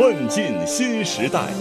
[0.00, 1.52] 奋进新时代，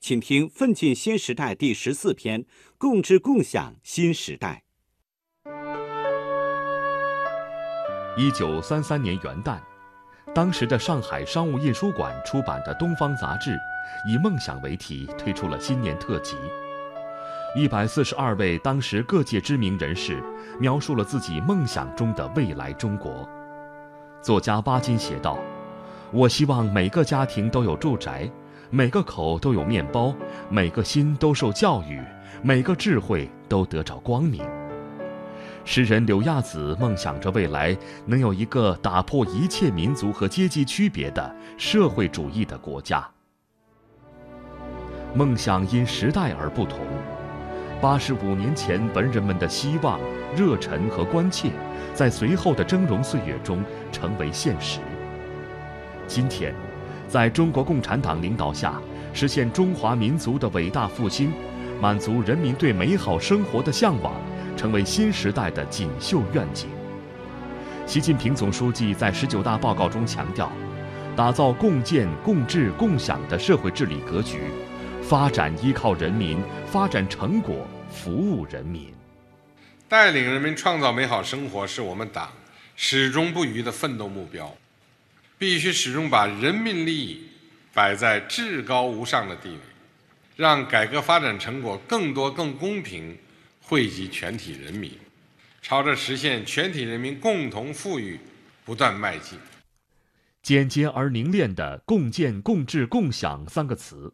[0.00, 2.46] 请听《奋进新时代》第十四篇：
[2.78, 4.62] 共治共享新时代。
[8.16, 9.58] 一九三三年元旦，
[10.34, 13.54] 当时的上海商务印书馆出版的《东方》杂志，
[14.08, 16.36] 以“梦想”为题推出了新年特辑。
[17.54, 20.22] 一百四十二位当时各界知名人士
[20.58, 23.28] 描述了自己梦想中的未来中国。
[24.26, 25.38] 作家巴金写道
[26.10, 28.28] ：“我希望每个家庭都有住宅，
[28.70, 30.12] 每个口都有面包，
[30.48, 32.02] 每个心都受教育，
[32.42, 34.42] 每个智慧都得着光明。”
[35.64, 43.08] 诗人柳亚子梦想着未来能有一个打破一切民族和阶级区别的社会主义的国家。
[45.14, 46.80] 梦想因时代而不同，
[47.80, 50.00] 八十五年前文人们的希望、
[50.36, 51.50] 热忱和关切。
[51.94, 54.80] 在随后的峥嵘岁月中成为现实。
[56.06, 56.54] 今天，
[57.08, 58.78] 在中国共产党领导下，
[59.14, 61.32] 实现中华民族的伟大复兴，
[61.80, 64.12] 满足人民对美好生活的向往，
[64.58, 66.68] 成为新时代的锦绣愿景。
[67.86, 70.52] 习近平总书记在十九大报告中强调，
[71.16, 74.40] 打造共建共治共享的社会治理格局，
[75.00, 78.95] 发展依靠人民，发展成果服务人民。
[79.88, 82.32] 带领人民创造美好生活是我们党
[82.74, 84.52] 始终不渝的奋斗目标，
[85.38, 87.28] 必须始终把人民利益
[87.72, 89.58] 摆在至高无上的地位，
[90.34, 93.16] 让改革发展成果更多、更公平
[93.60, 94.90] 惠及全体人民，
[95.62, 98.18] 朝着实现全体人民共同富裕
[98.64, 99.38] 不断迈进。
[100.42, 104.12] 简洁而凝练的“共建共治共享”三个词。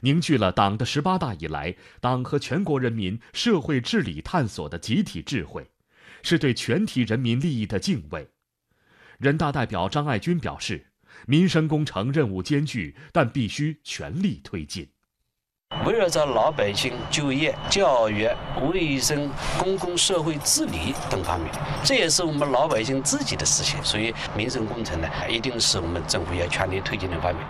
[0.00, 5.70] 凝聚了党的十八大以来党和全国人民社会治理探索的集体智慧，
[6.22, 8.28] 是对全体人民利益的敬畏。
[9.18, 10.86] 人大代表张爱军表示
[11.26, 14.88] ：“民生工程任务艰巨，但必须全力推进。
[15.84, 18.28] 围绕着老百姓就业、教育、
[18.70, 19.28] 卫生、
[19.58, 21.50] 公共社会治理等方面，
[21.82, 23.82] 这也是我们老百姓自己的事情。
[23.82, 27.44] 所以，民生工程呢，一定是我们政府要全力推进的方面。”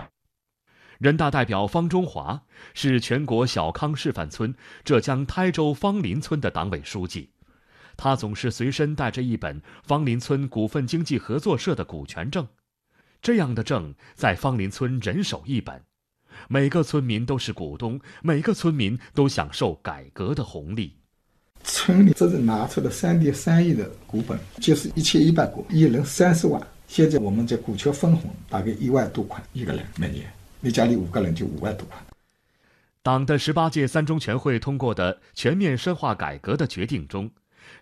[0.99, 2.41] 人大代表方中华
[2.73, 4.53] 是全国小康示范村
[4.83, 7.29] 浙江台州芳林村的党委书记，
[7.95, 12.47] 他总是随身带着一本芳林村股份经济合作社的股权证，
[13.21, 15.81] 这样的证在芳林村人手一本，
[16.47, 20.95] 每个村民都是股东，每个村民都享受改革的红利。
[21.63, 26.59] 村里这是拿出了三点三亿的股本，就是一千一百股，一人三十万。
[26.87, 30.31] 现在我们这股权分红大概一万多块一个人每年。
[30.59, 31.97] 你家里五个人就五万多块。
[33.01, 37.31] 党的十八届三中全会通过的全面深化改革的决定中，“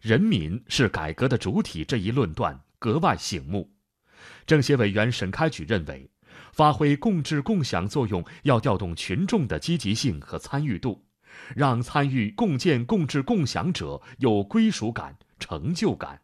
[0.01, 3.71] 人民是改革的主体”这一论断格外醒目。
[4.45, 6.07] 政协委员沈开举认为，
[6.51, 11.03] 发挥共治共享作用要调动群众的积极性和参与度，
[11.55, 16.21] 让参与共建共治共享者有归属感、成就感。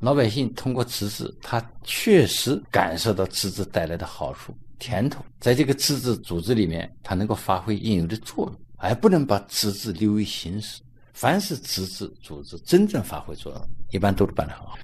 [0.00, 4.54] 老百姓通过自治，他确实感受到自治带来的好处。
[4.78, 10.82] 甜头，在这个自治组织里面，它能够发挥应有的作用，而不能把自治流于形式。
[11.12, 14.78] 凡是自治组织真正发挥作用，一般都是办得很好。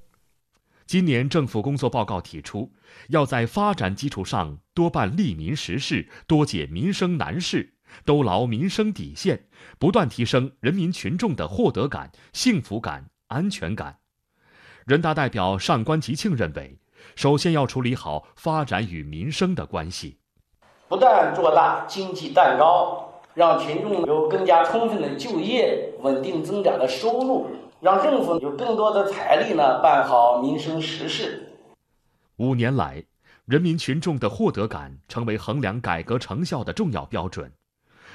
[0.86, 2.70] 今年政府工作报告提出，
[3.08, 7.74] 要在发展基础上多办利民实事，多解民生难事，
[8.04, 9.47] 兜牢民生底线，
[9.78, 13.98] 不断提升人民群众的获得感、幸福感、安全感。
[14.86, 16.78] 人大代表上官吉庆认为。
[17.15, 20.19] 首先要处理好发展与民生的关系，
[20.89, 27.49] 不断做大经济蛋糕，让群众有更加充分的就业、稳定增长的收入，
[27.81, 31.53] 让政府有更多的财力呢办好民生实事。
[32.37, 33.05] 五年来，
[33.45, 37.53] 人民群众的获得感成为衡量改革成效的重要标准，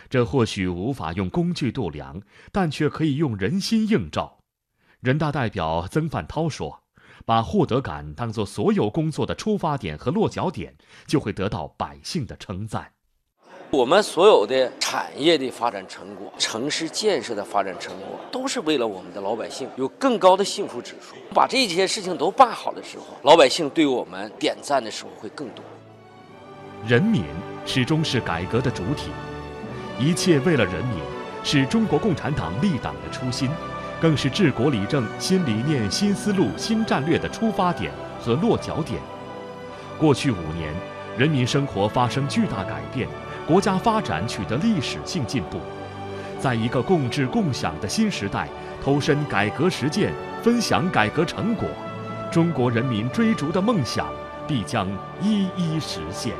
[0.09, 2.21] 这或许无法用工具度量，
[2.51, 4.39] 但却可以用人心映照。
[5.01, 6.81] 人大代表曾范涛说。
[7.25, 10.75] 把获得感当作所有工作的出发点和落脚点，
[11.05, 12.91] 就会得到百姓的称赞。
[13.69, 21.15] 我们所有的产业的发展成果、城市建设的发展成果，都是为了我们的老百姓有更高的幸福指数。
[21.33, 25.65] 把这些事情都办好的时候，老百姓对我们点赞的时候会更多。
[26.85, 27.25] 人民
[27.65, 29.09] 始终是改革的主体，
[29.99, 30.99] 一切为了人民，
[31.43, 33.49] 是中国共产党立党的初心。
[33.99, 39.01] 更是治国理政新理念、新思路、新战略的出发点和落脚点。
[39.97, 40.71] 过去五年，
[41.17, 43.07] 人民生活发生巨大改变，
[43.47, 45.59] 国家发展取得历史性进步。
[46.39, 48.47] 在一个共治共享的新时代，
[48.83, 50.13] 投身改革实践，
[50.43, 51.67] 分享改革成果，
[52.31, 54.07] 中国人民追逐的梦想
[54.47, 54.87] 必将
[55.19, 56.33] 一一实现。